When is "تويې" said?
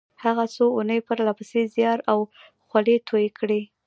3.07-3.29